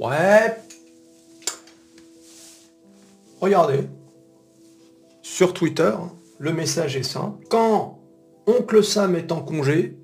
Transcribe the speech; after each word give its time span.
Ouais. 0.00 0.56
Regardez. 3.38 3.86
Sur 5.20 5.52
Twitter, 5.52 5.92
le 6.38 6.54
message 6.54 6.96
est 6.96 7.02
simple. 7.02 7.44
Quand 7.50 8.00
Oncle 8.46 8.82
Sam 8.82 9.14
est 9.14 9.30
en 9.30 9.42
congé, 9.42 9.98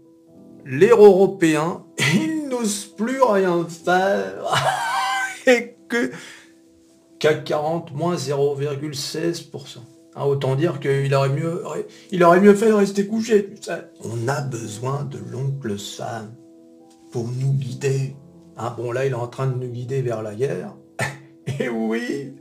les 0.66 0.88
Européens, 0.88 1.84
ils 2.14 2.46
n'osent 2.46 2.84
plus 2.84 3.22
rien 3.22 3.66
faire. 3.68 4.44
Et 5.46 5.76
que 5.88 6.10
CAC 7.18 7.44
40, 7.44 7.94
moins 7.94 8.16
0,16%. 8.16 9.78
Hein, 10.14 10.24
autant 10.24 10.56
dire 10.56 10.78
qu'il 10.78 11.14
aurait 11.14 11.30
mieux, 11.30 11.64
aurait 11.64 12.40
mieux 12.40 12.54
fait 12.54 12.68
de 12.68 12.74
rester 12.74 13.06
couché. 13.06 13.54
On 14.04 14.28
a 14.28 14.42
besoin 14.42 15.04
de 15.04 15.18
l'oncle 15.30 15.78
Sam 15.78 16.34
pour 17.12 17.28
nous 17.28 17.52
guider. 17.52 18.14
Ah 18.56 18.74
bon, 18.76 18.90
là, 18.90 19.04
il 19.04 19.12
est 19.12 19.14
en 19.14 19.28
train 19.28 19.46
de 19.46 19.54
nous 19.54 19.70
guider 19.70 20.00
vers 20.00 20.22
la 20.22 20.34
guerre. 20.34 20.74
Et 21.60 21.68
oui, 21.68 22.34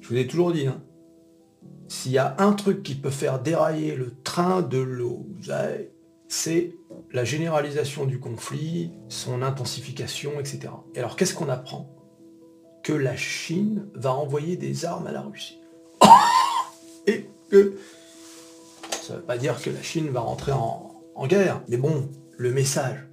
je 0.00 0.08
vous 0.08 0.16
ai 0.16 0.26
toujours 0.26 0.52
dit, 0.52 0.66
hein, 0.66 0.82
s'il 1.86 2.12
y 2.12 2.18
a 2.18 2.34
un 2.38 2.52
truc 2.52 2.82
qui 2.82 2.94
peut 2.94 3.10
faire 3.10 3.40
dérailler 3.40 3.94
le 3.94 4.12
train 4.24 4.62
de 4.62 4.78
l'eau, 4.78 5.26
c'est 6.28 6.74
la 7.12 7.24
généralisation 7.24 8.04
du 8.04 8.18
conflit, 8.18 8.92
son 9.08 9.42
intensification, 9.42 10.40
etc. 10.40 10.72
Et 10.94 10.98
alors, 10.98 11.16
qu'est-ce 11.16 11.34
qu'on 11.34 11.48
apprend? 11.48 11.94
Que 12.82 12.92
la 12.92 13.14
Chine 13.14 13.86
va 13.94 14.12
envoyer 14.12 14.56
des 14.56 14.84
armes 14.84 15.06
à 15.06 15.12
la 15.12 15.20
Russie. 15.20 15.60
Et 17.06 17.26
que 17.50 17.76
ça 19.02 19.14
ne 19.14 19.18
veut 19.18 19.24
pas 19.24 19.38
dire 19.38 19.60
que 19.60 19.70
la 19.70 19.82
Chine 19.82 20.08
va 20.08 20.20
rentrer 20.20 20.52
en, 20.52 20.92
en 21.14 21.26
guerre, 21.26 21.62
mais 21.68 21.76
bon, 21.76 22.08
le 22.38 22.50
message, 22.50 23.06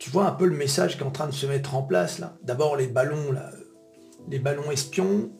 tu 0.00 0.08
vois 0.08 0.26
un 0.26 0.32
peu 0.32 0.46
le 0.46 0.56
message 0.56 0.96
qui 0.96 1.02
est 1.02 1.06
en 1.06 1.10
train 1.10 1.26
de 1.26 1.32
se 1.32 1.46
mettre 1.46 1.76
en 1.76 1.82
place 1.82 2.18
là. 2.18 2.34
D'abord 2.42 2.74
les 2.74 2.86
ballons 2.88 3.34
les 4.28 4.38
ballons 4.38 4.70
espions. 4.70 5.30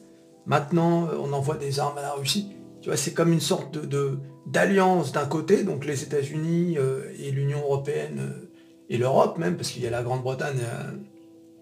Maintenant, 0.47 1.07
euh, 1.07 1.17
on 1.19 1.33
envoie 1.33 1.57
des 1.57 1.81
armes 1.81 1.97
à 1.99 2.03
la 2.03 2.13
Russie. 2.13 2.53
Tu 2.83 2.91
vois, 2.91 2.97
c'est 2.97 3.15
comme 3.15 3.33
une 3.33 3.41
sorte 3.41 3.79
de 3.79 4.19
d'alliance 4.47 5.13
d'un 5.13 5.27
côté, 5.27 5.65
donc 5.65 5.85
les 5.85 6.03
États-Unis 6.03 6.77
euh, 6.77 7.13
et 7.19 7.31
l'Union 7.31 7.61
européenne 7.61 8.19
euh, 8.21 8.51
et 8.89 8.99
l'Europe 8.99 9.39
même, 9.39 9.57
parce 9.57 9.71
qu'il 9.71 9.83
y 9.83 9.87
a 9.87 9.91
la 9.91 10.03
Grande-Bretagne 10.03 10.61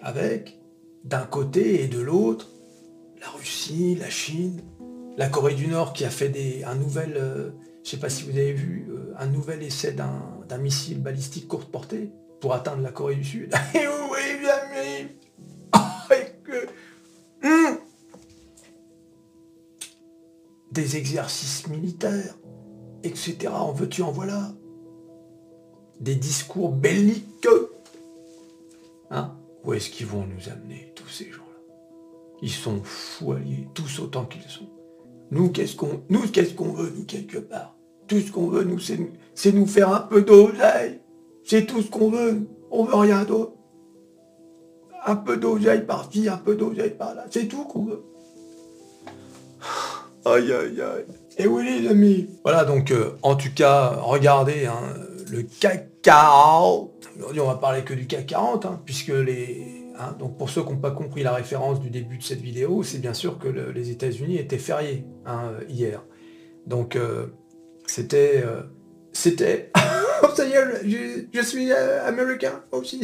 avec, 0.01 0.59
d'un 1.05 1.25
côté 1.25 1.83
et 1.83 1.87
de 1.87 2.01
l'autre, 2.01 2.49
la 3.21 3.29
Russie, 3.29 3.95
la 3.97 4.09
Chine, 4.09 4.63
la 5.17 5.29
Corée 5.29 5.55
du 5.55 5.67
Nord 5.67 5.93
qui 5.93 6.05
a 6.05 6.11
fait 6.11 6.31
des, 6.31 6.65
un 6.65 6.77
nouvel, 6.77 7.15
je 7.15 7.51
je 7.85 7.91
sais 7.91 7.97
pas 7.99 8.09
si 8.09 8.23
vous 8.23 8.31
avez 8.31 8.55
vu, 8.55 8.89
un 9.19 9.27
nouvel 9.27 9.63
essai 9.63 9.93
d'un 9.93 10.59
missile 10.59 11.03
balistique 11.03 11.47
courte 11.47 11.71
portée 11.71 12.11
pour 12.41 12.55
atteindre 12.55 12.83
la 12.83 12.93
Corée 12.93 13.17
du 13.17 13.25
Sud. 13.25 13.53
Et 13.75 13.87
oui, 14.11 14.19
bien 14.41 15.09
hmm. 17.43 17.77
Des 20.71 20.97
exercices 20.97 21.67
militaires, 21.69 22.35
etc. 23.03 23.49
En 23.49 23.73
veux-tu, 23.73 24.03
en 24.03 24.13
voilà. 24.13 24.53
Des 26.01 26.15
discours 26.15 26.71
belliques. 26.71 27.49
Hein? 29.11 29.37
Où 29.65 29.73
est-ce 29.73 29.91
qu'ils 29.91 30.07
vont 30.07 30.25
nous 30.27 30.49
amener, 30.49 30.93
tous 30.95 31.09
ces 31.09 31.31
gens-là? 31.31 31.45
Ils 32.43 32.51
sont 32.51 32.83
fous 32.85 33.33
alliés, 33.33 33.69
tous 33.75 33.99
autant 33.99 34.25
qu'ils 34.25 34.43
sont. 34.43 34.69
Nous, 35.31 35.51
qu'est-ce 35.51 35.77
qu'on 35.77 36.03
nous, 36.09 36.29
qu'est-ce 36.29 36.55
qu'on 36.55 36.73
veut, 36.73 36.93
nous, 36.97 37.05
quelque 37.05 37.39
part? 37.39 37.75
Tout 38.07 38.21
ce 38.21 38.31
qu'on 38.31 38.49
veut, 38.49 38.65
nous, 38.65 38.79
c'est 38.79 39.53
nous 39.53 39.67
faire 39.67 39.93
un 39.93 40.01
peu 40.01 40.23
d'oseille. 40.23 41.01
C'est 41.49 41.65
tout 41.65 41.81
ce 41.81 41.89
qu'on 41.89 42.11
veut. 42.11 42.47
On 42.71 42.85
veut 42.85 42.95
rien 42.95 43.25
d'autre. 43.25 43.53
Un 45.07 45.17
peu 45.17 45.39
d'oseille 45.39 45.87
par-ci, 45.87 46.29
un 46.29 46.37
peu 46.37 46.55
d'oseille 46.55 46.91
par-là. 46.91 47.25
C'est 47.31 47.49
tout 47.49 47.65
qu'on 47.65 47.87
veut. 47.87 48.05
Aïe, 50.27 50.53
aïe, 50.53 50.79
aïe. 50.83 51.07
Et 51.39 51.47
oui, 51.47 51.81
les 51.81 51.89
amis. 51.89 52.29
Voilà, 52.43 52.67
donc, 52.67 52.91
euh, 52.91 53.13
en 53.23 53.35
tout 53.35 53.49
cas, 53.55 53.99
regardez, 54.03 54.67
hein, 54.67 54.95
le 55.31 55.43
CAC 55.43 56.03
40. 56.03 56.91
Aujourd'hui, 57.17 57.41
on 57.41 57.47
va 57.47 57.55
parler 57.55 57.83
que 57.83 57.95
du 57.95 58.07
CAC 58.07 58.27
40, 58.27 58.67
hein, 58.67 58.81
puisque 58.85 59.09
les... 59.09 59.87
Hein, 59.99 60.17
donc, 60.19 60.37
pour 60.37 60.51
ceux 60.51 60.63
qui 60.63 60.73
n'ont 60.73 60.77
pas 60.77 60.91
compris 60.91 61.23
la 61.23 61.33
référence 61.33 61.81
du 61.81 61.89
début 61.89 62.19
de 62.19 62.25
cette 62.25 62.43
vidéo, 62.43 62.83
c'est 62.83 62.99
bien 62.99 63.15
sûr 63.15 63.39
que 63.39 63.49
les 63.49 63.91
États-Unis 63.91 64.37
étaient 64.37 64.59
fériés 64.59 65.07
hier. 65.67 66.05
Donc, 66.67 66.95
euh, 66.95 67.29
c'était... 67.87 68.43
Euh, 68.45 68.65
c'était... 69.13 69.73
je, 71.35 71.43
suis 71.43 71.73
euh, 71.73 72.07
américain 72.07 72.63
aussi. 72.73 73.01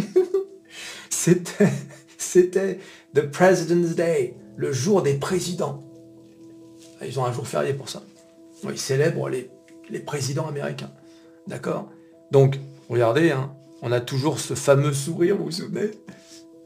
c'était, 1.10 1.68
c'était 2.18 2.78
The 3.14 3.22
President's 3.30 3.94
Day, 3.94 4.36
le 4.56 4.72
jour 4.72 5.02
des 5.02 5.14
présidents. 5.14 5.82
Ils 7.02 7.18
ont 7.18 7.24
un 7.24 7.32
jour 7.32 7.46
férié 7.46 7.74
pour 7.74 7.88
ça. 7.88 8.02
Ils 8.64 8.78
célèbrent 8.78 9.28
les, 9.28 9.50
les 9.90 10.00
présidents 10.00 10.48
américains. 10.48 10.90
D'accord? 11.46 11.90
Donc, 12.30 12.58
regardez, 12.88 13.30
hein, 13.30 13.52
on 13.82 13.92
a 13.92 14.00
toujours 14.00 14.40
ce 14.40 14.54
fameux 14.54 14.92
sourire, 14.92 15.36
vous 15.36 15.44
vous 15.44 15.50
souvenez? 15.50 15.90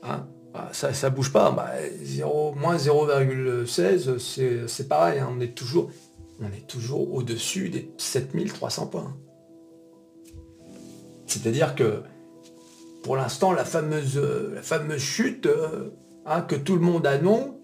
Hein? 0.02 0.26
Bah, 0.52 0.70
ça, 0.72 0.92
ça 0.92 1.10
bouge 1.10 1.32
pas. 1.32 1.50
Bah, 1.50 1.72
0, 2.02 2.54
moins 2.54 2.76
0,16, 2.76 4.66
c'est 4.66 4.88
pareil. 4.88 5.18
Hein, 5.18 5.28
on 5.36 5.40
est 5.40 5.54
toujours, 5.54 5.90
on 6.40 6.46
est 6.46 6.66
toujours 6.66 7.12
au-dessus 7.12 7.68
des 7.68 7.90
7300 7.98 8.86
points. 8.86 9.16
C'est-à-dire 11.28 11.74
que 11.74 12.02
pour 13.02 13.16
l'instant, 13.16 13.52
la 13.52 13.64
fameuse, 13.64 14.20
la 14.54 14.62
fameuse 14.62 15.00
chute 15.00 15.46
euh, 15.46 15.90
hein, 16.26 16.42
que 16.42 16.56
tout 16.56 16.74
le 16.74 16.80
monde 16.80 17.06
annonce, 17.06 17.54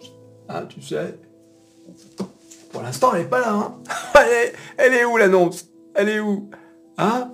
hein, 0.48 0.66
tu 0.68 0.80
sais, 0.80 1.18
pour 2.70 2.82
l'instant, 2.82 3.12
elle 3.14 3.22
n'est 3.22 3.28
pas 3.28 3.40
là. 3.40 3.52
Hein. 3.52 3.74
elle, 4.78 4.94
est, 4.94 5.04
où 5.04 5.16
l'annonce? 5.16 5.68
Elle 5.94 6.08
est 6.08 6.20
où? 6.20 6.50
Hein? 6.98 7.32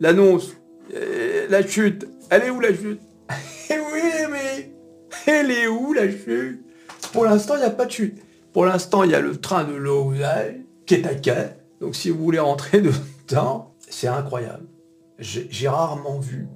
L'annonce, 0.00 0.54
euh, 0.94 1.46
la 1.48 1.66
chute, 1.66 2.06
elle 2.30 2.44
est 2.44 2.50
où 2.50 2.60
la 2.60 2.74
chute? 2.74 3.00
Oui, 3.70 4.02
mais 4.30 4.72
elle 5.26 5.50
est 5.50 5.66
où 5.66 5.92
la 5.92 6.08
chute? 6.10 6.62
Pour 7.12 7.24
l'instant, 7.24 7.54
il 7.56 7.60
n'y 7.60 7.64
a 7.64 7.70
pas 7.70 7.86
de 7.86 7.90
chute. 7.90 8.18
Pour 8.52 8.64
l'instant, 8.64 9.02
il 9.02 9.10
y 9.10 9.14
a 9.14 9.20
le 9.20 9.36
train 9.36 9.64
de 9.64 9.74
l'eau 9.74 10.12
qui 10.86 10.94
est 10.94 11.06
à 11.06 11.14
quai. 11.14 11.50
Donc 11.80 11.96
si 11.96 12.10
vous 12.10 12.22
voulez 12.22 12.38
rentrer 12.38 12.80
dedans, 13.28 13.74
c'est 13.80 14.08
incroyable 14.08 14.66
j'ai 15.18 15.68
rarement 15.68 16.18
vu 16.18 16.48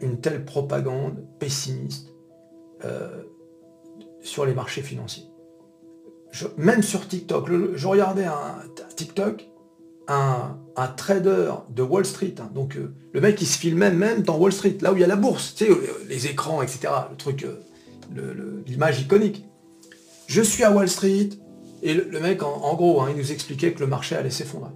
une 0.00 0.20
telle 0.20 0.44
propagande 0.44 1.24
pessimiste 1.38 2.14
euh, 2.84 3.22
sur 4.20 4.46
les 4.46 4.54
marchés 4.54 4.82
financiers. 4.82 5.24
même 6.56 6.82
sur 6.82 7.06
TikTok, 7.06 7.50
je 7.74 7.86
regardais 7.86 8.24
un, 8.24 8.62
TikTok, 8.96 9.48
un, 10.06 10.56
trader 10.96 11.52
de 11.70 11.82
Wall 11.82 12.04
Street, 12.04 12.34
hein, 12.38 12.50
donc 12.54 12.76
euh, 12.76 12.94
le 13.12 13.20
mec 13.20 13.40
il 13.40 13.46
se 13.46 13.58
filmait 13.58 13.90
même 13.90 14.22
dans 14.22 14.38
Wall 14.38 14.52
Street, 14.52 14.78
là 14.80 14.92
où 14.92 14.96
il 14.96 15.00
y 15.00 15.04
a 15.04 15.08
la 15.08 15.16
bourse, 15.16 15.54
euh, 15.62 15.74
les 16.08 16.26
écrans, 16.26 16.62
etc., 16.62 16.88
le 17.10 17.16
truc, 17.16 17.46
l'image 18.66 19.00
iconique. 19.00 19.44
Je 20.26 20.42
suis 20.42 20.64
à 20.64 20.70
Wall 20.70 20.88
Street, 20.88 21.30
et 21.82 21.94
le, 21.94 22.20
mec, 22.20 22.42
en, 22.42 22.74
gros, 22.74 23.00
hein, 23.00 23.08
il 23.10 23.16
nous 23.16 23.32
expliquait 23.32 23.72
que 23.72 23.80
le 23.80 23.86
marché 23.86 24.16
allait 24.16 24.30
s'effondrer. 24.30 24.70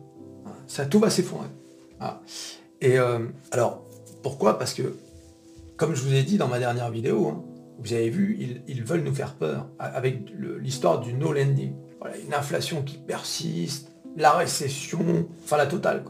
Ça, 0.66 0.86
tout 0.86 1.00
va 1.00 1.10
s'effondrer. 1.10 1.48
Ah. 2.02 2.20
Et 2.80 2.98
euh, 2.98 3.20
alors, 3.52 3.84
pourquoi? 4.22 4.58
Parce 4.58 4.74
que, 4.74 4.96
comme 5.76 5.94
je 5.94 6.02
vous 6.02 6.14
ai 6.14 6.24
dit 6.24 6.36
dans 6.36 6.48
ma 6.48 6.58
dernière 6.58 6.90
vidéo, 6.90 7.28
hein, 7.28 7.44
vous 7.78 7.92
avez 7.92 8.10
vu, 8.10 8.60
ils, 8.66 8.84
veulent 8.84 9.02
nous 9.02 9.14
faire 9.14 9.34
peur 9.34 9.68
avec 9.78 10.20
l'histoire 10.60 11.00
du 11.00 11.14
no 11.14 11.32
lending. 11.32 11.74
Une 12.26 12.34
inflation 12.34 12.82
qui 12.82 12.98
persiste, 12.98 13.92
la 14.16 14.32
récession, 14.32 15.26
enfin 15.44 15.56
la 15.56 15.66
totale. 15.66 16.04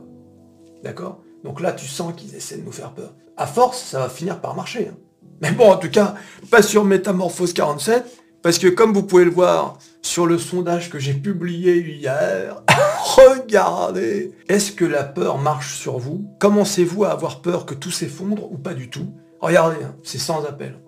D'accord? 0.83 1.23
Donc 1.45 1.61
là, 1.61 1.73
tu 1.73 1.87
sens 1.87 2.15
qu'ils 2.17 2.35
essaient 2.35 2.59
de 2.59 2.65
nous 2.65 2.73
faire 2.73 2.93
peur. 2.93 3.15
À 3.37 3.47
force, 3.47 3.83
ça 3.83 3.99
va 4.01 4.09
finir 4.09 4.41
par 4.41 4.55
marcher. 4.55 4.89
Hein. 4.89 4.97
Mais 5.41 5.51
bon, 5.53 5.71
en 5.71 5.77
tout 5.77 5.91
cas, 5.91 6.15
pas 6.51 6.63
sur 6.63 6.85
Métamorphose 6.85 7.53
47, 7.53 8.22
parce 8.43 8.59
que 8.59 8.67
comme 8.67 8.93
vous 8.93 9.05
pouvez 9.05 9.25
le 9.25 9.31
voir 9.31 9.79
sur 10.03 10.27
le 10.27 10.37
sondage 10.37 10.91
que 10.91 10.99
j'ai 10.99 11.15
publié 11.15 11.79
hier, 11.79 12.63
regardez, 13.17 14.33
est-ce 14.49 14.73
que 14.73 14.85
la 14.85 15.05
peur 15.05 15.39
marche 15.39 15.79
sur 15.79 15.99
vous? 15.99 16.27
Commencez-vous 16.41 17.05
à 17.05 17.11
avoir 17.11 17.41
peur 17.41 17.67
que 17.67 17.75
tout 17.75 17.93
s'effondre 17.93 18.51
ou 18.51 18.59
pas 18.59 18.75
du 18.75 18.91
tout? 18.91 19.15
Regardez, 19.41 19.85
hein, 19.85 19.95
c'est 20.03 20.19
sans 20.19 20.45
appel. 20.45 20.79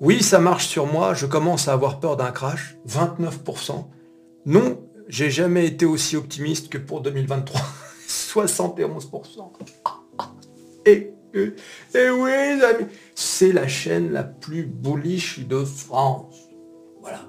Oui, 0.00 0.22
ça 0.22 0.40
marche 0.40 0.66
sur 0.66 0.86
moi, 0.86 1.14
je 1.14 1.26
commence 1.26 1.68
à 1.68 1.72
avoir 1.72 2.00
peur 2.00 2.16
d'un 2.16 2.32
crash, 2.32 2.76
29%. 2.88 3.86
Non, 4.46 4.80
j'ai 5.08 5.30
jamais 5.30 5.66
été 5.66 5.86
aussi 5.86 6.16
optimiste 6.16 6.68
que 6.68 6.78
pour 6.78 7.00
2023, 7.00 7.60
71%. 8.08 9.52
Et, 10.86 11.14
et, 11.32 12.10
oui, 12.10 12.30
c'est 13.14 13.52
la 13.52 13.66
chaîne 13.66 14.12
la 14.12 14.22
plus 14.22 14.64
bullish 14.64 15.40
de 15.40 15.64
France. 15.64 16.36
Voilà. 17.04 17.20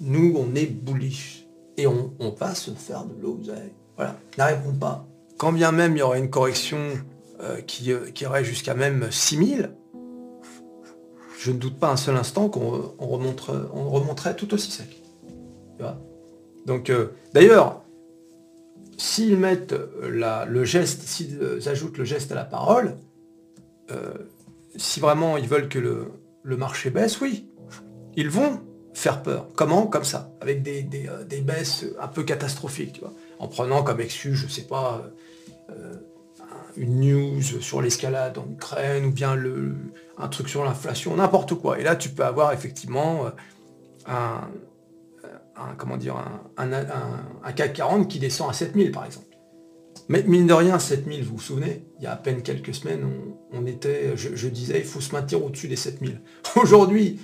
Nous, 0.00 0.34
on 0.36 0.54
est 0.56 0.66
bullish. 0.66 1.46
Et 1.76 1.86
on, 1.86 2.12
va 2.38 2.54
se 2.54 2.72
faire 2.72 3.04
de 3.04 3.14
l'oseille. 3.22 3.72
Voilà. 3.96 4.18
N'arriveront 4.36 4.74
pas. 4.74 5.06
Quand 5.38 5.52
bien 5.52 5.72
même 5.72 5.96
il 5.96 6.00
y 6.00 6.02
aurait 6.02 6.18
une 6.18 6.28
correction 6.28 6.78
euh, 7.40 7.60
qui, 7.60 7.92
euh, 7.92 8.10
irait 8.20 8.44
jusqu'à 8.44 8.74
même 8.74 9.10
6000, 9.10 9.70
je 11.38 11.50
ne 11.50 11.58
doute 11.58 11.78
pas 11.78 11.90
un 11.90 11.96
seul 11.96 12.16
instant 12.16 12.48
qu'on 12.48 12.94
remonterait, 12.98 13.58
on 13.72 13.88
remonterait 13.90 14.36
tout 14.36 14.52
aussi 14.52 14.70
sec. 14.70 14.98
Donc, 16.66 16.90
euh, 16.90 17.08
d'ailleurs, 17.32 17.82
s'ils 18.96 19.36
mettent 19.36 19.74
le 20.00 20.64
geste, 20.64 21.02
s'ils 21.02 21.68
ajoutent 21.68 21.98
le 21.98 22.04
geste 22.04 22.30
à 22.30 22.36
la 22.36 22.44
parole, 22.44 22.96
si 24.76 25.00
vraiment 25.00 25.36
ils 25.36 25.48
veulent 25.48 25.68
que 25.68 25.80
le, 25.80 26.56
marché 26.56 26.90
baisse, 26.90 27.20
oui, 27.20 27.50
ils 28.14 28.30
vont 28.30 28.60
faire 28.94 29.22
peur. 29.22 29.48
Comment? 29.56 29.86
Comme 29.86 30.04
ça, 30.04 30.30
avec 30.40 30.62
des, 30.62 30.86
euh, 31.08 31.42
baisses 31.42 31.86
un 32.00 32.08
peu 32.08 32.22
catastrophiques, 32.22 32.94
tu 32.94 33.00
vois, 33.00 33.12
en 33.38 33.48
prenant 33.48 33.82
comme 33.82 34.00
excuse, 34.00 34.36
je 34.36 34.48
sais 34.48 34.62
pas, 34.62 35.02
une 36.76 37.00
news 37.00 37.42
sur 37.42 37.82
l'escalade 37.82 38.38
en 38.38 38.46
Ukraine, 38.50 39.06
ou 39.06 39.10
bien 39.10 39.34
le, 39.34 39.74
un 40.18 40.28
truc 40.28 40.48
sur 40.48 40.64
l'inflation, 40.64 41.16
n'importe 41.16 41.54
quoi. 41.54 41.78
Et 41.78 41.82
là, 41.82 41.96
tu 41.96 42.10
peux 42.10 42.24
avoir 42.24 42.52
effectivement 42.52 43.26
un, 44.06 44.48
comment 45.76 45.96
dire, 45.96 46.16
un, 46.56 47.52
CAC 47.52 47.74
40 47.74 48.08
qui 48.08 48.18
descend 48.18 48.50
à 48.50 48.52
7000 48.52 48.92
par 48.92 49.04
exemple. 49.04 49.26
Mais 50.08 50.22
mine 50.24 50.46
de 50.46 50.52
rien, 50.52 50.78
7000, 50.78 51.22
vous 51.22 51.36
vous 51.36 51.40
souvenez, 51.40 51.84
il 51.98 52.04
y 52.04 52.06
a 52.06 52.12
à 52.12 52.16
peine 52.16 52.42
quelques 52.42 52.74
semaines, 52.74 53.08
on, 53.52 53.66
était, 53.66 54.16
je, 54.16 54.48
disais, 54.48 54.80
il 54.80 54.84
faut 54.84 55.00
se 55.00 55.12
maintenir 55.12 55.44
au-dessus 55.44 55.68
des 55.68 55.76
7000. 55.76 56.20
Aujourd'hui, 56.56 57.20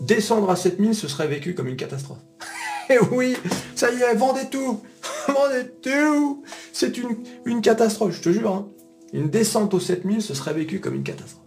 descendre 0.00 0.50
à 0.50 0.56
7000, 0.56 0.94
ce 0.94 1.08
serait 1.08 1.28
vécu 1.28 1.54
comme 1.54 1.68
une 1.68 1.76
catastrophe. 1.76 2.18
Et 2.90 2.98
oui, 3.12 3.36
ça 3.74 3.90
y 3.90 4.02
est, 4.02 4.14
vendez 4.14 4.48
tout 4.50 4.80
Vendez 5.28 5.70
tout 5.82 6.42
C'est 6.72 6.98
une, 6.98 7.16
une, 7.44 7.60
catastrophe, 7.60 8.16
je 8.16 8.20
te 8.20 8.30
jure. 8.30 8.52
Hein. 8.52 8.68
Une 9.12 9.30
descente 9.30 9.74
aux 9.74 9.80
7000, 9.80 10.22
ce 10.22 10.34
serait 10.34 10.54
vécu 10.54 10.80
comme 10.80 10.94
une 10.94 11.02
catastrophe. 11.02 11.44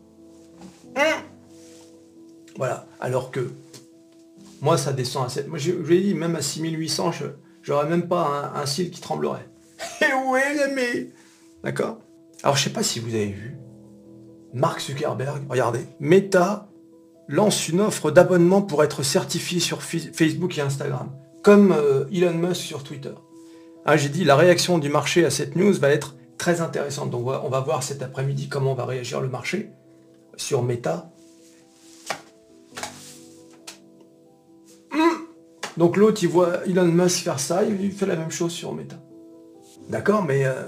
Hein? 0.96 1.24
Voilà, 2.58 2.86
alors 3.00 3.32
que 3.32 3.52
moi, 4.62 4.78
ça 4.78 4.94
descend 4.94 5.26
à 5.26 5.30
7. 5.30 5.48
Moi, 5.48 5.58
je, 5.58 5.72
lui 5.72 5.98
ai 5.98 6.02
dit, 6.02 6.14
même 6.14 6.36
à 6.36 6.42
6800, 6.42 7.12
j'aurais 7.62 7.88
même 7.88 8.08
pas 8.08 8.54
un, 8.56 8.66
cil 8.66 8.92
qui 8.92 9.02
tremblerait. 9.02 9.50
Et 10.02 10.14
oui, 10.28 10.40
mais 10.74 11.10
D'accord? 11.64 12.00
Alors, 12.44 12.56
je 12.56 12.64
sais 12.64 12.70
pas 12.70 12.84
si 12.84 13.00
vous 13.00 13.14
avez 13.16 13.32
vu. 13.32 13.58
Mark 14.54 14.80
Zuckerberg, 14.80 15.44
regardez. 15.50 15.86
Meta 16.00 16.70
lance 17.28 17.68
une 17.70 17.82
offre 17.82 18.12
d'abonnement 18.12 18.62
pour 18.62 18.84
être 18.84 19.04
certifié 19.04 19.60
sur 19.60 19.82
Facebook 19.82 20.58
et 20.58 20.62
Instagram. 20.62 21.12
Comme 21.42 21.72
euh, 21.72 22.06
Elon 22.12 22.34
Musk 22.34 22.62
sur 22.62 22.84
Twitter. 22.84 23.14
Ah, 23.86 23.98
j'ai 23.98 24.10
dit, 24.10 24.24
la 24.24 24.36
réaction 24.36 24.78
du 24.78 24.90
marché 24.90 25.26
à 25.26 25.30
cette 25.30 25.56
news 25.56 25.74
va 25.74 25.90
être 25.90 26.16
très 26.38 26.62
intéressante. 26.62 27.10
Donc, 27.10 27.28
on 27.28 27.50
va 27.50 27.60
voir 27.60 27.84
cet 27.84 28.02
après-midi 28.02 28.48
comment 28.48 28.74
va 28.74 28.86
réagir 28.86 29.20
le 29.22 29.28
marché 29.28 29.70
sur 30.38 30.64
Meta 30.64 31.10
Donc 35.78 35.98
l'autre, 35.98 36.22
il 36.22 36.30
voit 36.30 36.66
Elon 36.68 36.86
Musk 36.86 37.24
faire 37.24 37.40
ça, 37.40 37.64
il 37.64 37.92
fait 37.92 38.06
la 38.06 38.16
même 38.16 38.30
chose 38.30 38.52
sur 38.52 38.74
Meta. 38.74 38.96
D'accord, 39.90 40.24
mais 40.24 40.46
euh, 40.46 40.66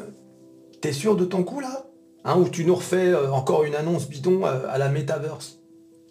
t'es 0.81 0.91
sûr 0.91 1.15
de 1.15 1.25
ton 1.25 1.43
coup 1.43 1.59
là? 1.59 1.85
Hein, 2.23 2.39
Ou 2.39 2.49
tu 2.49 2.65
nous 2.65 2.75
refais 2.75 3.09
euh, 3.09 3.31
encore 3.31 3.65
une 3.65 3.75
annonce 3.75 4.09
bidon 4.09 4.45
à 4.45 4.77
la 4.77 4.89
Metaverse? 4.89 5.59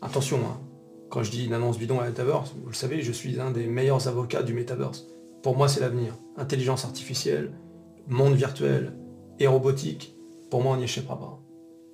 Attention, 0.04 0.38
hein, 0.46 0.60
quand 1.08 1.22
je 1.22 1.30
dis 1.30 1.46
une 1.46 1.54
annonce 1.54 1.78
bidon 1.78 1.98
à 1.98 2.04
Metaverse, 2.04 2.52
vous 2.62 2.68
le 2.68 2.74
savez, 2.74 3.00
je 3.00 3.10
suis 3.10 3.40
un 3.40 3.50
des 3.50 3.66
meilleurs 3.66 4.06
avocats 4.06 4.42
du 4.42 4.52
Metaverse. 4.52 5.06
Pour 5.42 5.56
moi, 5.56 5.66
c'est 5.66 5.80
l'avenir. 5.80 6.12
Intelligence 6.36 6.84
artificielle, 6.84 7.52
monde 8.06 8.34
virtuel 8.34 8.92
et 9.38 9.46
robotique, 9.46 10.14
pour 10.50 10.62
moi, 10.62 10.74
on 10.74 10.76
n'y 10.76 10.84
échappera 10.84 11.18
pas. 11.18 11.40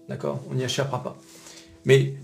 D'accord? 0.09 0.41
On 0.51 0.55
n'y 0.55 0.65
échappera 0.65 1.05
pas. 1.05 1.17
Mais 1.85 2.15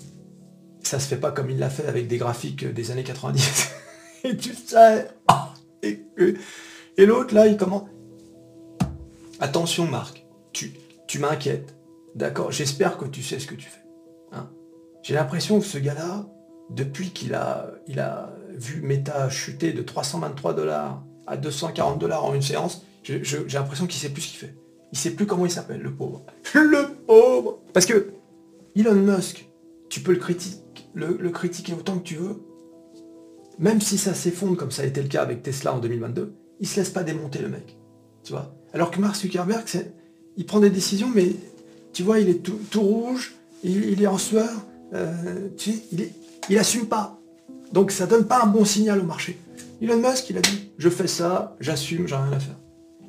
ça 0.82 0.98
se 0.98 1.06
fait 1.06 1.18
pas 1.18 1.30
comme 1.30 1.50
il 1.50 1.58
l'a 1.60 1.70
fait 1.70 1.86
avec 1.86 2.08
des 2.08 2.18
graphiques 2.18 2.64
des 2.66 2.90
années 2.90 3.04
90. 3.04 3.70
et 4.24 4.36
tu 4.36 4.54
sais. 4.54 5.06
Et, 5.84 7.06
l'autre, 7.06 7.32
là, 7.32 7.46
il 7.46 7.56
commence. 7.56 7.88
Attention, 9.38 9.86
Marc, 9.86 10.26
tu, 10.52 10.72
tu 11.06 11.20
m'inquiètes. 11.20 11.76
D'accord? 12.16 12.50
J'espère 12.50 12.98
que 12.98 13.04
tu 13.04 13.22
sais 13.22 13.38
ce 13.38 13.46
que 13.46 13.54
tu 13.54 13.68
fais. 13.68 13.85
J'ai 15.06 15.14
l'impression 15.14 15.60
que 15.60 15.64
ce 15.64 15.78
gars-là, 15.78 16.26
depuis 16.68 17.10
qu'il 17.10 17.34
a, 17.34 17.70
il 17.86 18.00
a 18.00 18.34
vu 18.56 18.82
Meta 18.82 19.30
chuter 19.30 19.72
de 19.72 19.80
323 19.80 20.52
dollars 20.52 21.04
à 21.28 21.36
240 21.36 22.00
dollars 22.00 22.24
en 22.24 22.34
une 22.34 22.42
séance, 22.42 22.84
j'ai 23.04 23.22
l'impression 23.52 23.86
qu'il 23.86 24.00
sait 24.00 24.08
plus 24.08 24.22
ce 24.22 24.30
qu'il 24.30 24.48
fait. 24.48 24.56
Il 24.90 24.98
sait 24.98 25.12
plus 25.12 25.26
comment 25.26 25.46
il 25.46 25.52
s'appelle, 25.52 25.80
le 25.80 25.94
pauvre. 25.94 26.24
Le 26.54 26.88
pauvre 27.06 27.60
Parce 27.72 27.86
que 27.86 28.14
Elon 28.74 28.94
Musk, 28.94 29.48
tu 29.88 30.00
peux 30.00 30.10
le 30.10 30.18
critiquer, 30.18 30.58
le 30.94 31.30
critiquer 31.30 31.74
autant 31.74 31.98
que 31.98 32.02
tu 32.02 32.16
veux, 32.16 32.42
même 33.60 33.80
si 33.80 33.98
ça 33.98 34.12
s'effondre 34.12 34.56
comme 34.56 34.72
ça 34.72 34.82
a 34.82 34.86
été 34.86 35.00
le 35.00 35.08
cas 35.08 35.22
avec 35.22 35.40
Tesla 35.44 35.72
en 35.72 35.78
2022, 35.78 36.34
il 36.58 36.66
se 36.66 36.80
laisse 36.80 36.90
pas 36.90 37.04
démonter 37.04 37.38
le 37.38 37.48
mec. 37.48 37.78
Tu 38.24 38.32
vois? 38.32 38.56
Alors 38.72 38.90
que 38.90 38.98
Mark 38.98 39.14
Zuckerberg, 39.14 39.66
il 40.36 40.46
prend 40.46 40.58
des 40.58 40.70
décisions, 40.70 41.12
mais 41.14 41.28
tu 41.92 42.02
vois, 42.02 42.18
il 42.18 42.28
est 42.28 42.42
tout, 42.42 42.58
rouge, 42.82 43.36
il, 43.62 44.02
est 44.02 44.06
en 44.08 44.18
sueur, 44.18 44.66
euh, 44.94 45.48
tu 45.56 45.72
sais, 45.72 45.82
il, 45.92 46.02
est, 46.02 46.58
assume 46.58 46.86
pas. 46.86 47.18
Donc 47.72 47.90
ça 47.90 48.06
donne 48.06 48.26
pas 48.26 48.42
un 48.42 48.46
bon 48.46 48.64
signal 48.64 49.00
au 49.00 49.04
marché. 49.04 49.38
Elon 49.82 49.98
Musk, 49.98 50.30
il 50.30 50.38
a 50.38 50.40
dit, 50.40 50.70
je 50.78 50.88
fais 50.88 51.06
ça, 51.06 51.56
j'assume, 51.60 52.06
j'ai 52.06 52.14
rien 52.14 52.32
à 52.32 52.38
faire. 52.38 52.56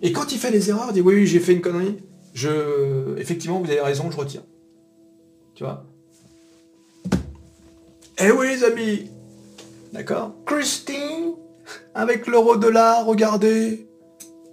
Et 0.01 0.11
quand 0.11 0.31
il 0.31 0.37
fait 0.37 0.51
les 0.51 0.69
erreurs, 0.69 0.87
il 0.89 0.93
dit, 0.93 1.01
oui, 1.01 1.15
oui, 1.15 1.27
j'ai 1.27 1.39
fait 1.39 1.53
une 1.53 1.61
connerie, 1.61 1.97
je, 2.33 3.17
effectivement, 3.17 3.59
vous 3.59 3.69
avez 3.69 3.81
raison, 3.81 4.11
je 4.11 4.17
retiens. 4.17 4.43
Tu 5.55 5.63
vois? 5.63 5.85
Eh 8.19 8.31
oui, 8.31 8.47
les 8.47 8.63
amis, 8.63 9.11
D'accord? 9.93 10.33
Christine 10.45 11.33
Avec 11.95 12.27
l'euro 12.27 12.57
dollar, 12.57 13.05
regardez 13.05 13.87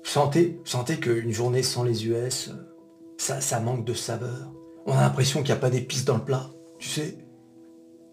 sentez, 0.05 0.61
sentez 0.65 0.99
qu'une 0.99 1.33
journée 1.33 1.63
sans 1.63 1.83
les 1.83 2.07
US, 2.07 2.51
ça, 3.19 3.41
ça 3.41 3.59
manque 3.59 3.85
de 3.85 3.95
saveur. 3.95 4.53
On 4.87 4.93
a 4.93 5.01
l'impression 5.01 5.41
qu'il 5.41 5.53
n'y 5.53 5.59
a 5.59 5.61
pas 5.61 5.71
d'épices 5.71 6.05
dans 6.05 6.17
le 6.17 6.25
plat, 6.25 6.51
tu 6.85 6.91
sais 6.91 7.17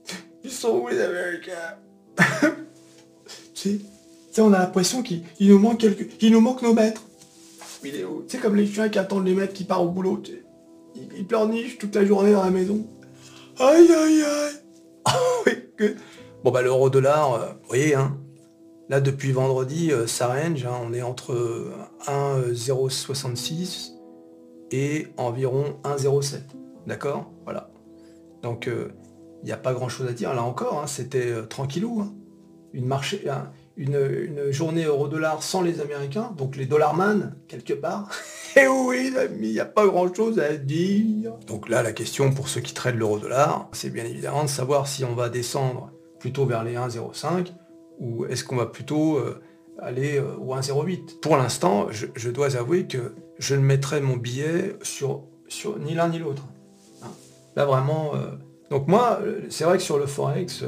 Ils 0.43 0.51
sont 0.51 0.79
où 0.79 0.87
les 0.87 1.01
Américains 1.01 1.75
Tu 3.53 3.81
sais, 4.31 4.41
on 4.41 4.53
a 4.53 4.59
l'impression 4.59 5.03
qu'il 5.03 5.23
nous 5.41 5.59
manque 5.59 5.79
quelque... 5.79 6.05
Il 6.21 6.31
nous 6.31 6.39
manque 6.39 6.61
nos 6.61 6.73
maîtres. 6.73 7.03
Tu 7.83 7.91
sais, 8.27 8.37
comme 8.37 8.55
les 8.55 8.65
chiens 8.65 8.89
qui 8.89 8.97
attendent 8.97 9.25
les 9.25 9.35
maîtres 9.35 9.53
qui 9.53 9.65
partent 9.65 9.83
au 9.83 9.89
boulot, 9.89 10.17
tu 10.23 10.31
sais. 10.31 10.43
Ils, 10.95 11.27
pleurnichent 11.27 11.77
toute 11.77 11.93
la 11.95 12.05
journée 12.05 12.31
dans 12.31 12.43
la 12.43 12.49
maison. 12.49 12.85
Aïe 13.59 13.91
aïe 13.91 14.23
aïe 14.23 15.57
que... 15.77 15.95
Bon 16.43 16.51
bah 16.51 16.61
l'euro 16.61 16.89
dollar, 16.89 17.33
euh, 17.33 17.47
vous 17.47 17.67
voyez, 17.67 17.93
hein, 17.93 18.17
là 18.89 18.99
depuis 18.99 19.31
vendredi, 19.31 19.91
euh, 19.91 20.07
ça 20.07 20.27
range, 20.27 20.65
hein, 20.65 20.79
on 20.83 20.93
est 20.93 21.01
entre 21.01 21.71
1,066 22.07 23.93
et 24.71 25.07
environ 25.17 25.79
1,07. 25.83 26.39
D'accord? 26.87 27.31
Voilà. 27.43 27.70
Donc 28.41 28.65
il 28.67 28.73
euh, 28.73 28.87
n'y 29.43 29.51
a 29.51 29.57
pas 29.57 29.73
grand 29.73 29.89
chose 29.89 30.07
à 30.07 30.13
dire. 30.13 30.33
Là 30.33 30.43
encore, 30.43 30.81
hein, 30.81 30.87
c'était 30.87 31.45
tranquillou. 31.47 32.05
Une, 32.73 32.85
marché, 32.85 33.27
une, 33.75 34.51
journée 34.51 34.85
euro-dollar 34.85 35.43
sans 35.43 35.61
les 35.61 35.81
Américains, 35.81 36.33
donc 36.37 36.55
les 36.55 36.65
dollarman, 36.65 37.35
quelque 37.49 37.73
part. 37.73 38.09
Et 38.55 38.67
oui, 38.67 39.13
il 39.41 39.51
n'y 39.51 39.59
a 39.59 39.65
pas 39.65 39.85
grand 39.85 40.13
chose 40.13 40.39
à 40.39 40.55
dire. 40.55 41.33
Donc 41.47 41.67
là, 41.67 41.83
la 41.83 41.91
question 41.91 42.31
pour 42.31 42.47
ceux 42.47 42.61
qui 42.61 42.73
traitent 42.73 42.95
l'euro-dollar, 42.95 43.69
c'est 43.73 43.89
bien 43.89 44.05
évidemment 44.05 44.43
de 44.43 44.49
savoir 44.49 44.87
si 44.87 45.03
on 45.03 45.15
va 45.15 45.27
descendre 45.27 45.91
plutôt 46.19 46.45
vers 46.45 46.63
les 46.63 46.75
1,05 46.75 47.51
ou 48.01 48.25
est-ce 48.25 48.43
qu'on 48.43 48.57
va 48.57 48.65
plutôt 48.65 49.17
euh, 49.17 49.41
aller 49.79 50.17
euh, 50.17 50.35
au 50.37 50.55
1,08 50.55 51.19
Pour 51.19 51.37
l'instant, 51.37 51.87
je, 51.91 52.29
dois 52.29 52.57
avouer 52.57 52.87
que 52.87 53.15
je 53.39 53.55
ne 53.55 53.61
mettrai 53.61 54.01
mon 54.01 54.17
billet 54.17 54.75
sur 54.81 55.27
ni 55.79 55.93
l'un 55.93 56.09
ni 56.09 56.19
l'autre. 56.19 56.43
Là 57.55 57.65
vraiment. 57.65 58.15
Euh, 58.15 58.31
donc 58.69 58.87
moi, 58.87 59.19
c'est 59.49 59.65
vrai 59.65 59.77
que 59.77 59.83
sur 59.83 59.97
le 59.97 60.05
Forex, 60.05 60.63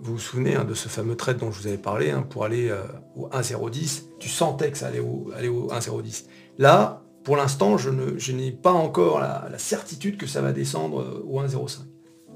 vous 0.00 0.12
vous 0.14 0.18
souvenez 0.18 0.54
hein, 0.54 0.64
de 0.64 0.72
ce 0.72 0.88
fameux 0.88 1.14
trade 1.14 1.36
dont 1.36 1.50
je 1.50 1.60
vous 1.60 1.66
avais 1.66 1.76
parlé, 1.76 2.10
hein, 2.10 2.24
pour 2.28 2.44
aller 2.44 2.74
au 3.16 3.28
1,010, 3.30 4.06
tu 4.18 4.30
sentais 4.30 4.70
que 4.70 4.78
ça 4.78 4.86
allait 4.86 5.00
au, 5.00 5.30
aller 5.36 5.48
au 5.48 5.70
1,010. 5.70 6.26
Là, 6.56 7.02
pour 7.22 7.36
l'instant, 7.36 7.76
je, 7.76 7.90
n'ai 8.30 8.50
pas 8.50 8.72
encore 8.72 9.20
la, 9.20 9.46
la, 9.50 9.58
certitude 9.58 10.16
que 10.16 10.26
ça 10.26 10.40
va 10.40 10.52
descendre 10.52 11.22
au 11.28 11.42
1,05. 11.42 11.80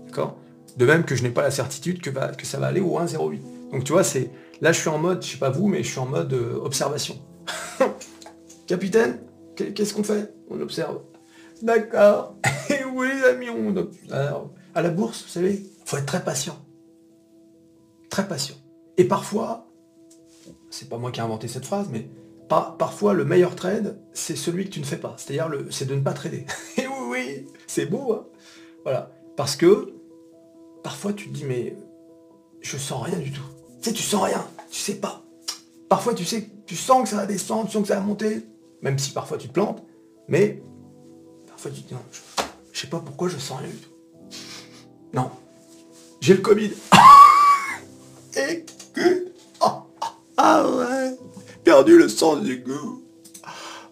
D'accord? 0.04 0.37
De 0.76 0.84
même 0.84 1.04
que 1.04 1.14
je 1.14 1.22
n'ai 1.22 1.30
pas 1.30 1.42
la 1.42 1.50
certitude 1.50 2.02
que, 2.02 2.11
que 2.11 2.46
ça 2.46 2.58
va 2.58 2.66
aller 2.66 2.80
au 2.80 2.99
1,08. 2.99 3.40
Donc 3.72 3.84
tu 3.84 3.92
vois, 3.92 4.04
c'est 4.04 4.30
là 4.61 4.72
je 4.72 4.80
suis 4.80 4.88
en 4.88 4.99
mode, 4.99 5.22
je 5.22 5.32
sais 5.32 5.38
pas 5.38 5.50
vous, 5.50 5.66
mais 5.66 5.82
je 5.82 5.90
suis 5.90 5.99
en 5.99 6.06
mode 6.06 6.32
euh, 6.32 6.58
observation. 6.62 7.16
Capitaine, 8.66 9.20
qu'est-ce 9.56 9.94
qu'on 9.94 10.04
fait? 10.04 10.34
On 10.50 10.61
observe. 10.61 11.00
D'accord. 11.62 12.37
Oui 12.94 13.08
les 13.08 13.25
amis, 13.25 13.50
on 13.50 13.75
à 14.75 14.82
la 14.82 14.90
bourse, 14.90 15.22
vous 15.25 15.28
savez, 15.28 15.62
faut 15.84 15.96
être 15.96 16.06
très 16.06 16.25
patient. 16.25 16.56
Très 18.08 18.26
patient. 18.26 18.56
Et 18.96 19.04
parfois, 19.04 19.66
c'est 20.70 20.88
pas 20.88 20.99
moi 20.99 21.11
qui 21.11 21.20
ai 21.20 21.22
inventé 21.22 21.49
cette 21.49 21.66
phrase, 21.66 21.88
mais 21.90 22.08
parfois 22.49 23.14
le 23.14 23.25
meilleur 23.25 23.54
trade, 23.54 23.99
c'est 24.12 24.37
celui 24.37 24.66
que 24.66 24.70
tu 24.70 24.80
ne 24.80 24.84
fais 24.84 24.96
pas. 24.96 25.14
C'est-à-dire, 25.16 25.50
c'est 25.70 25.87
de 25.87 25.94
ne 25.94 26.00
pas 26.00 26.12
trader. 26.12 26.46
Et 26.76 26.87
oui, 26.87 26.94
oui, 27.11 27.46
c'est 27.66 27.87
beau, 27.87 28.12
hein 28.12 28.26
voilà. 28.84 29.11
Parce 29.37 29.56
que 29.56 29.94
parfois 30.82 31.12
tu 31.12 31.28
te 31.28 31.34
dis, 31.34 31.44
mais 31.44 31.76
je 32.61 32.76
sens 32.76 33.02
rien 33.02 33.18
du 33.18 33.32
tout. 33.32 33.42
Tu 33.80 33.88
sais, 33.88 33.92
tu 33.94 34.02
sens 34.02 34.22
rien, 34.22 34.44
tu 34.70 34.78
sais 34.78 34.96
pas. 34.96 35.22
Parfois 35.88 36.14
tu 36.14 36.25
sais, 36.25 36.49
tu 36.66 36.76
sens 36.76 37.02
que 37.02 37.08
ça 37.08 37.16
va 37.16 37.26
descendre, 37.26 37.66
tu 37.66 37.72
sens 37.72 37.82
que 37.82 37.88
ça 37.88 37.96
va 37.96 38.00
monter, 38.00 38.46
même 38.80 38.99
si 38.99 39.12
parfois 39.12 39.38
tu 39.38 39.49
te 39.49 39.52
plantes, 39.52 39.82
mais 40.28 40.62
parfois 41.46 41.70
tu 41.70 41.82
te 41.82 41.88
dis, 41.88 41.94
non, 41.94 42.00
je 42.72 42.80
sais 42.80 42.86
pas 42.86 43.00
pourquoi 43.00 43.28
je 43.28 43.38
sens 43.38 43.60
rien 43.60 43.68
du 43.68 43.76
tout. 43.76 43.90
Non, 45.14 45.30
j'ai 46.20 46.34
le 46.34 46.40
Covid. 46.40 46.72
Et 48.36 48.64
que... 48.94 49.32
Ah, 49.60 49.84
ah, 50.38 50.66
ouais, 50.68 51.16
perdu 51.64 51.98
le 51.98 52.08
sens 52.08 52.42
du 52.42 52.58
goût. 52.58 53.02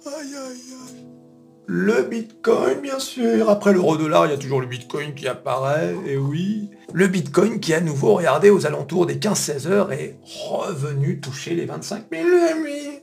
Aïe 0.06 0.34
aïe 0.34 0.34
aïe. 0.36 1.06
Le 1.66 2.02
Bitcoin, 2.02 2.80
bien 2.80 2.98
sûr. 2.98 3.48
Après 3.48 3.72
l'euro-dollar, 3.72 4.26
il 4.26 4.30
y 4.30 4.34
a 4.34 4.38
toujours 4.38 4.60
le 4.60 4.66
Bitcoin 4.66 5.14
qui 5.14 5.28
apparaît, 5.28 5.94
et 6.04 6.16
oui. 6.16 6.68
Le 6.92 7.06
Bitcoin 7.06 7.60
qui, 7.60 7.72
à 7.74 7.80
nouveau, 7.80 8.14
regardez, 8.14 8.50
aux 8.50 8.66
alentours 8.66 9.06
des 9.06 9.16
15-16 9.16 9.68
heures, 9.68 9.92
est 9.92 10.18
revenu 10.24 11.20
toucher 11.20 11.54
les 11.54 11.66
25 11.66 12.06
000, 12.10 12.26
amis. 12.50 12.98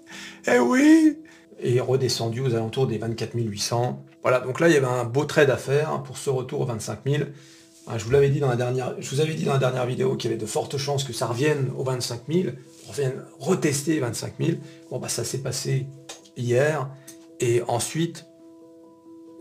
Et 0.47 0.59
oui. 0.59 1.17
Et 1.59 1.79
redescendu 1.79 2.41
aux 2.41 2.53
alentours 2.53 2.87
des 2.87 2.97
24 2.97 3.33
800. 3.35 4.03
Voilà, 4.21 4.39
donc 4.41 4.59
là, 4.59 4.67
il 4.67 4.73
y 4.73 4.77
avait 4.77 4.85
un 4.85 5.05
beau 5.05 5.25
trade 5.25 5.49
à 5.49 5.57
faire 5.57 5.91
hein, 5.91 6.03
pour 6.05 6.17
ce 6.17 6.29
retour 6.29 6.61
aux 6.61 6.65
25 6.65 6.99
000. 7.05 7.23
Je 7.95 8.03
vous 8.03 8.11
l'avais 8.11 8.29
dit 8.29 8.39
dans 8.39 8.49
la 8.49 8.57
dernière, 8.57 8.95
je 8.99 9.09
vous 9.09 9.21
avais 9.21 9.33
dit 9.33 9.45
dans 9.45 9.53
la 9.53 9.59
dernière 9.59 9.85
vidéo 9.85 10.17
qu'il 10.17 10.29
y 10.29 10.33
avait 10.33 10.41
de 10.41 10.47
fortes 10.47 10.77
chances 10.77 11.05
que 11.05 11.13
ça 11.13 11.27
revienne 11.27 11.71
aux 11.77 11.85
25 11.85 12.21
000, 12.29 12.49
revienne 12.89 13.23
retester 13.39 13.99
25 13.99 14.33
000. 14.39 14.57
Bon, 14.91 14.99
bah, 14.99 15.07
ça 15.07 15.23
s'est 15.23 15.37
passé 15.37 15.87
hier. 16.35 16.89
Et 17.39 17.61
ensuite, 17.67 18.25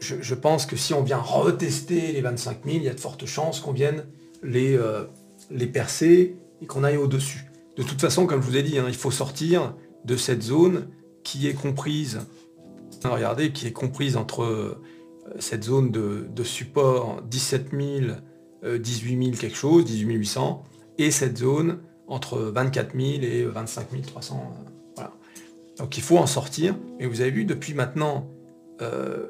je, 0.01 0.35
pense 0.35 0.67
que 0.67 0.77
si 0.77 0.95
on 0.95 1.03
vient 1.03 1.19
retester 1.19 2.13
les 2.13 2.21
25 2.21 2.59
000, 2.65 2.77
il 2.77 2.83
y 2.85 2.89
a 2.89 2.95
de 2.95 3.01
fortes 3.01 3.27
chances 3.27 3.59
qu'on 3.59 3.73
vienne 3.73 4.05
les, 4.43 4.77
euh, 4.77 5.05
les 5.51 5.67
percer 5.67 6.37
et 6.63 6.67
qu'on 6.67 6.85
aille 6.85 6.99
au-dessus. 6.99 7.47
De 7.77 7.83
toute 7.83 8.01
façon, 8.01 8.27
comme 8.27 8.43
je 8.43 8.47
vous 8.47 8.57
ai 8.57 8.63
dit, 8.63 8.79
hein, 8.79 8.87
il 8.89 8.95
faut 8.95 9.11
sortir 9.11 9.75
de 10.05 10.17
cette 10.17 10.43
zone 10.43 10.89
qui 11.27 11.49
est 11.49 11.55
comprise, 11.55 12.21
regardez, 13.03 13.51
qui 13.51 13.67
est 13.67 13.73
comprise 13.73 14.17
entre 14.17 14.45
euh, 14.45 14.81
cette 15.41 15.65
zone 15.65 15.91
de, 15.91 16.43
support 16.45 17.21
17 17.23 17.71
000, 17.73 18.79
18 18.79 19.25
000 19.25 19.37
quelque 19.37 19.57
chose, 19.57 19.85
18 19.85 20.15
800, 20.15 20.65
et 20.99 21.11
cette 21.11 21.39
zone 21.39 21.81
entre 22.07 22.39
24 22.39 22.97
000 22.97 23.23
et 23.25 23.45
25 23.45 24.03
300. 24.07 24.37
Euh, 24.37 24.71
voilà. 24.95 25.13
Donc 25.79 25.99
il 25.99 26.03
faut 26.05 26.17
en 26.17 26.29
sortir. 26.29 26.77
Et 27.01 27.07
vous 27.07 27.21
avez 27.21 27.33
vu, 27.33 27.45
depuis 27.45 27.75
maintenant 27.75 28.29
euh, 28.81 29.27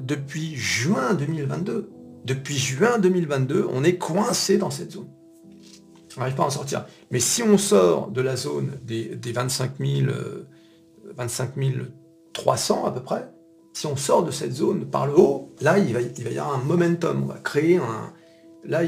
depuis 0.00 0.56
juin 0.56 1.12
2022. 1.12 1.90
Depuis 2.24 2.56
juin 2.56 2.98
2022, 2.98 3.66
on 3.70 3.84
est 3.84 3.96
coincé 3.96 4.56
dans 4.56 4.70
cette 4.70 4.92
zone. 4.92 5.08
On 6.16 6.20
n'arrive 6.20 6.34
pas 6.34 6.44
à 6.44 6.46
en 6.46 6.50
sortir. 6.50 6.86
Mais 7.10 7.20
si 7.20 7.42
on 7.42 7.58
sort 7.58 8.10
de 8.10 8.22
la 8.22 8.36
zone 8.36 8.72
des, 8.82 9.18
25, 9.22 9.80
25 11.16 11.50
300 12.32 12.84
à 12.86 12.90
peu 12.92 13.00
près, 13.00 13.28
si 13.72 13.86
on 13.86 13.96
sort 13.96 14.24
de 14.24 14.30
cette 14.30 14.52
zone 14.52 14.86
par 14.86 15.06
le 15.06 15.18
haut, 15.18 15.52
là, 15.60 15.78
il 15.78 15.92
va, 15.92 16.00
il 16.00 16.24
va 16.24 16.30
y 16.30 16.38
avoir 16.38 16.56
un 16.56 16.62
momentum. 16.62 17.24
On 17.24 17.26
va 17.26 17.38
créer 17.38 17.76
un... 17.76 18.12
Là, 18.64 18.80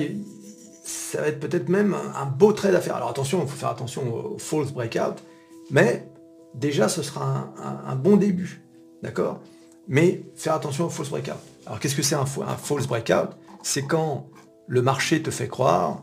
ça 0.85 1.21
va 1.21 1.29
être 1.29 1.41
peut-être 1.41 1.69
même 1.69 1.95
un, 1.95 2.27
beau 2.27 2.53
trade 2.53 2.75
à 2.75 2.81
faire. 2.81 2.97
Alors 2.97 3.09
attention, 3.09 3.43
il 3.43 3.49
faut 3.49 3.57
faire 3.57 3.71
attention 3.71 4.35
au, 4.35 4.39
false 4.39 4.73
breakout, 4.73 5.23
mais 5.71 6.09
déjà, 6.55 6.89
ce 6.89 7.03
sera 7.03 7.53
un 7.87 7.97
bon 7.97 8.17
début. 8.17 8.63
D'accord? 9.03 9.41
Mais 9.89 10.23
faire 10.35 10.55
attention 10.55 10.87
au 10.87 10.91
false 10.91 11.11
breakout. 11.11 11.39
Alors 11.67 11.81
qu'est-ce 11.81 11.97
que 11.97 12.03
c'est 12.03 12.15
un, 12.15 12.27
false 12.27 12.87
breakout? 12.87 13.31
C'est 13.63 13.83
quand 13.83 14.29
le 14.67 14.83
marché 14.83 15.23
te 15.23 15.31
fait 15.31 15.49
croire 15.49 16.03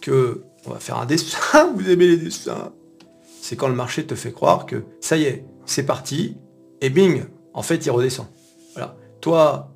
que, 0.00 0.44
on 0.66 0.70
va 0.70 0.78
faire 0.78 0.98
un 0.98 1.06
dessin, 1.06 1.72
vous 1.76 1.88
aimez 1.88 2.08
les 2.08 2.16
dessins, 2.16 2.72
c'est 3.42 3.56
quand 3.56 3.68
le 3.68 3.74
marché 3.74 4.06
te 4.06 4.14
fait 4.14 4.30
croire 4.30 4.66
que 4.66 4.84
ça 5.00 5.16
y 5.16 5.24
est, 5.24 5.44
c'est 5.66 5.84
parti, 5.84 6.36
et 6.80 6.90
bing, 6.90 7.24
en 7.52 7.62
fait 7.62 7.84
il 7.84 7.90
redescend. 7.90 8.26
Toi, 9.20 9.72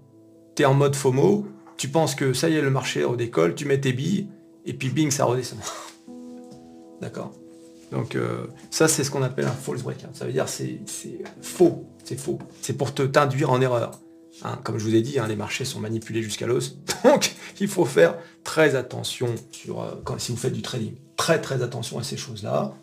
tu 0.57 0.63
es 0.63 0.65
en 0.65 0.75
mode 0.75 0.97
FOMO, 0.97 1.47
tu 1.77 1.89
penses 1.89 2.15
que 2.15 2.33
ça 2.33 2.49
y 2.49 2.57
est, 2.57 2.61
le 2.61 2.71
marché 2.71 3.05
redécolle, 3.05 3.55
tu 3.55 3.65
mets 3.65 3.81
tes 3.81 3.93
billes, 3.93 4.29
et 4.65 4.73
puis 4.73 4.89
bing, 4.89 5.11
ça 5.11 5.25
redescend. 5.25 5.59
D'accord 7.01 7.33
Donc 7.93 8.15
euh, 8.15 8.47
ça, 8.71 8.89
c'est 8.89 9.05
ce 9.05 9.11
qu'on 9.11 9.23
appelle 9.23 9.45
un 9.45 9.51
false 9.51 9.83
breakout. 9.83 10.15
Ça 10.15 10.25
veut 10.25 10.33
dire 10.33 10.49
c'est 10.49 10.81
faux. 11.43 11.85
C'est 12.03 12.19
faux. 12.19 12.39
C'est 12.61 12.73
pour 12.73 12.95
te 12.95 13.03
t'induire 13.03 13.51
en 13.51 13.61
erreur. 13.61 14.01
Hein, 14.43 14.59
comme 14.65 14.79
je 14.79 14.85
vous 14.85 14.95
ai 14.95 15.03
dit, 15.03 15.19
hein, 15.19 15.29
les 15.29 15.37
marchés 15.37 15.65
sont 15.65 15.81
manipulés 15.81 16.23
jusqu'à 16.23 16.47
l'os. 16.47 16.79
Donc, 17.05 17.35
il 17.61 17.69
faut 17.69 17.85
faire 17.85 18.17
très 18.43 18.75
attention 18.75 19.35
sur, 19.51 19.81
euh, 19.83 19.93
quand, 20.05 20.19
si 20.21 20.33
vous 20.33 20.39
faites 20.39 20.53
du 20.53 20.63
trading. 20.63 20.95
Très 21.17 21.41
très 21.41 21.63
attention 21.63 21.99
à 21.99 22.03
ces 22.03 22.17
choses-là. 22.17 22.75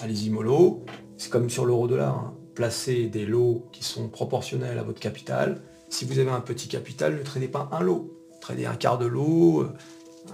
Allez-y 0.00 0.30
mollo. 0.30 0.84
C'est 1.16 1.30
comme 1.30 1.50
sur 1.50 1.64
l'euro-dollar. 1.64 2.16
Hein. 2.16 2.34
Placez 2.54 3.06
des 3.06 3.26
lots 3.26 3.68
qui 3.72 3.84
sont 3.84 4.08
proportionnels 4.08 4.78
à 4.78 4.82
votre 4.82 5.00
capital. 5.00 5.62
Si 5.88 6.04
vous 6.04 6.18
avez 6.18 6.30
un 6.30 6.40
petit 6.40 6.68
capital, 6.68 7.16
ne 7.16 7.22
tradez 7.22 7.48
pas 7.48 7.68
un 7.72 7.80
lot. 7.80 8.12
Tradez 8.40 8.66
un 8.66 8.74
quart 8.74 8.98
de 8.98 9.06
lot, 9.06 9.62
euh, 9.62 9.72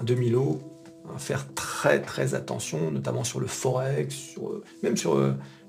un 0.00 0.04
demi-lot. 0.04 0.60
Faire 1.16 1.54
très 1.54 2.02
très 2.02 2.34
attention, 2.34 2.90
notamment 2.90 3.24
sur 3.24 3.40
le 3.40 3.46
forex, 3.46 4.34
euh, 4.42 4.62
même 4.82 4.96
sur 4.96 5.18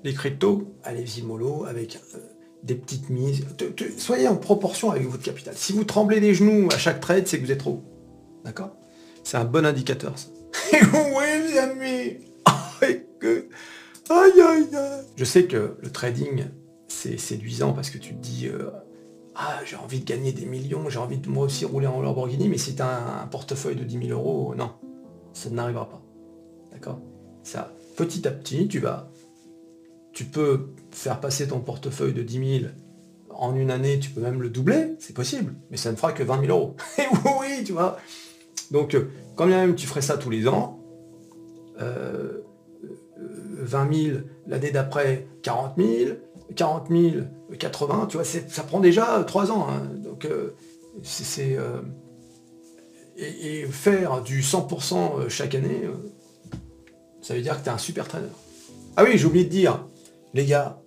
les 0.04 0.12
cryptos. 0.12 0.74
Allez-y 0.84 1.22
mollo 1.22 1.64
avec 1.64 1.98
des 2.62 2.74
petites 2.74 3.08
mises. 3.08 3.46
Soyez 3.96 4.28
en 4.28 4.36
proportion 4.36 4.90
avec 4.90 5.08
votre 5.08 5.22
capital. 5.22 5.54
Si 5.56 5.72
vous 5.72 5.84
tremblez 5.84 6.20
les 6.20 6.34
genoux 6.34 6.68
à 6.70 6.76
chaque 6.78 7.00
trade, 7.00 7.26
c'est 7.26 7.38
que 7.38 7.46
vous 7.46 7.52
êtes 7.52 7.58
trop. 7.58 7.82
D'accord? 8.44 8.76
C'est 9.24 9.38
un 9.38 9.44
bon 9.44 9.64
indicateur, 9.64 10.12
ça. 10.18 10.28
oui, 10.72 11.24
les 11.48 11.58
amis 11.58 12.18
Je 15.16 15.24
sais 15.24 15.44
que 15.44 15.76
le 15.80 15.90
trading, 15.90 16.46
c'est 16.88 17.18
séduisant 17.18 17.72
parce 17.72 17.90
que 17.90 17.98
tu 17.98 18.14
te 18.14 18.20
dis 18.20 18.48
euh, 18.48 18.70
Ah, 19.34 19.60
j'ai 19.64 19.76
envie 19.76 20.00
de 20.00 20.04
gagner 20.04 20.32
des 20.32 20.46
millions, 20.46 20.88
j'ai 20.88 20.98
envie 20.98 21.18
de 21.18 21.28
moi 21.28 21.44
aussi 21.44 21.64
rouler 21.64 21.86
en 21.86 22.00
Lamborghini, 22.00 22.48
mais 22.48 22.58
si 22.58 22.74
tu 22.74 22.82
un, 22.82 23.26
portefeuille 23.30 23.76
de 23.76 23.84
10 23.84 24.08
000 24.08 24.18
euros, 24.18 24.54
non, 24.56 24.72
ça 25.32 25.50
n'arrivera 25.50 25.88
pas. 25.88 26.02
D'accord? 26.72 27.00
Ça, 27.42 27.72
petit 27.96 28.26
à 28.26 28.30
petit, 28.30 28.66
tu 28.66 28.78
vas 28.78 29.10
tu 30.12 30.24
peux 30.24 30.70
faire 30.90 31.20
passer 31.20 31.48
ton 31.48 31.60
portefeuille 31.60 32.12
de 32.12 32.22
10 32.22 32.60
000 32.60 32.72
en 33.30 33.54
une 33.54 33.70
année, 33.70 34.00
tu 34.00 34.10
peux 34.10 34.20
même 34.20 34.42
le 34.42 34.50
doubler, 34.50 34.96
c'est 34.98 35.14
possible, 35.14 35.54
mais 35.70 35.76
ça 35.76 35.92
ne 35.92 35.96
fera 35.96 36.12
que 36.12 36.22
20 36.22 36.46
000 36.46 36.52
euros. 36.58 36.76
Et 36.98 37.06
oui, 37.40 37.62
tu 37.64 37.72
vois? 37.72 37.98
Donc, 38.70 38.94
euh, 38.94 39.08
quand 39.36 39.46
bien 39.46 39.58
même 39.58 39.76
tu 39.76 39.86
ferais 39.86 40.02
ça 40.02 40.18
tous 40.18 40.30
les 40.30 40.48
ans, 40.48 40.80
20 43.70 43.86
euh, 43.86 44.12
000 44.12 44.18
l'année 44.46 44.70
d'après, 44.70 45.26
40 45.42 45.74
000, 45.78 46.12
40 46.56 46.88
000, 46.90 47.24
80, 47.58 48.06
tu 48.08 48.16
vois, 48.16 48.24
ça 48.24 48.62
prend 48.62 48.80
déjà 48.80 49.22
3 49.24 49.52
ans. 49.52 49.66
Hein. 49.70 49.82
Donc, 50.02 50.24
euh, 50.24 50.54
c'est... 51.02 51.56
et, 53.16 53.64
faire 53.66 54.22
du 54.22 54.40
100% 54.42 55.28
chaque 55.28 55.54
année, 55.54 55.82
ça 57.22 57.34
veut 57.34 57.42
dire 57.42 57.58
que 57.58 57.62
tu 57.62 57.68
es 57.68 57.72
un 57.72 57.78
super 57.78 58.08
trader. 58.08 58.26
Ah 58.96 59.04
oui, 59.04 59.16
j'ai 59.16 59.26
oublié 59.26 59.44
de 59.44 59.50
dire, 59.50 59.84
les 60.34 60.44
gars, 60.44 60.80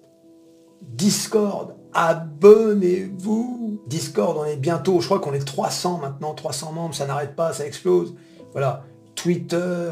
Discord, 0.82 1.76
abonnez-vous. 1.94 3.82
Discord, 3.88 4.38
on 4.38 4.46
est 4.46 4.58
bientôt, 4.58 5.00
je 5.00 5.06
crois 5.06 5.20
qu'on 5.20 5.34
est 5.34 5.46
300 5.46 6.00
maintenant, 6.00 6.34
300 6.34 6.72
membres, 6.72 6.96
ça 6.96 7.06
n'arrête 7.06 7.36
pas, 7.36 7.54
ça 7.54 7.66
explose. 7.66 8.16
Voilà, 8.52 8.84
Twitter, 9.16 9.92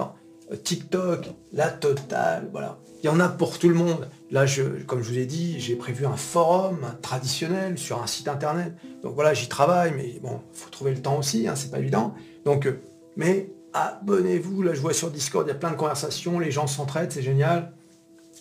TikTok, 0.55 1.29
la 1.53 1.69
totale, 1.69 2.49
voilà. 2.51 2.77
Il 3.03 3.07
y 3.07 3.09
en 3.09 3.19
a 3.19 3.29
pour 3.29 3.57
tout 3.57 3.69
le 3.69 3.75
monde. 3.75 4.07
Là, 4.29 4.45
comme 4.85 5.01
je 5.01 5.09
vous 5.09 5.17
ai 5.17 5.25
dit, 5.25 5.59
j'ai 5.59 5.75
prévu 5.75 6.05
un 6.05 6.15
forum 6.15 6.79
traditionnel 7.01 7.77
sur 7.77 8.01
un 8.01 8.07
site 8.07 8.27
internet. 8.27 8.73
Donc 9.01 9.15
voilà, 9.15 9.33
j'y 9.33 9.47
travaille, 9.47 9.93
mais 9.95 10.19
bon, 10.21 10.39
faut 10.53 10.69
trouver 10.69 10.91
le 10.91 11.01
temps 11.01 11.17
aussi, 11.17 11.47
hein, 11.47 11.55
c'est 11.55 11.71
pas 11.71 11.79
évident. 11.79 12.13
Donc, 12.45 12.67
euh, 12.67 12.79
mais 13.15 13.49
abonnez-vous, 13.73 14.61
là 14.61 14.73
je 14.73 14.81
vois 14.81 14.93
sur 14.93 15.09
Discord, 15.09 15.47
il 15.47 15.49
y 15.49 15.51
a 15.51 15.55
plein 15.55 15.71
de 15.71 15.75
conversations, 15.75 16.39
les 16.39 16.51
gens 16.51 16.67
s'entraident, 16.67 17.11
c'est 17.11 17.23
génial. 17.23 17.71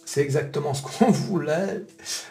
C'est 0.04 0.20
exactement 0.20 0.74
ce 0.74 0.82
qu'on 0.82 1.10
voulait. 1.10 1.84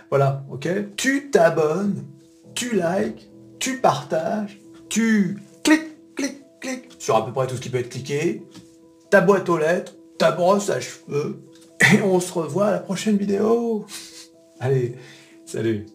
Voilà, 0.10 0.44
ok 0.52 0.68
Tu 0.98 1.32
t'abonnes, 1.32 2.06
tu 2.54 2.76
likes, 2.76 3.30
tu 3.60 3.78
partages, 3.78 4.60
tu 4.90 5.40
cliques, 5.64 6.16
cliques, 6.16 6.44
cliques 6.62 6.90
sur 7.00 7.16
à 7.16 7.26
peu 7.26 7.32
près 7.32 7.48
tout 7.48 7.56
ce 7.56 7.62
qui 7.62 7.70
peut 7.70 7.80
être 7.80 7.90
cliqué, 7.90 8.44
ta 9.10 9.22
boîte 9.22 9.50
aux 9.50 9.58
lettres, 9.58 9.96
ta 10.18 10.32
brosse 10.32 10.70
à 10.70 10.80
cheveux, 10.80 11.40
et 11.94 12.02
on 12.02 12.20
se 12.20 12.34
revoit 12.34 12.68
à 12.68 12.72
la 12.72 12.80
prochaine 12.80 13.18
vidéo. 13.18 13.86
Allez, 14.60 14.96
salut 15.46 15.86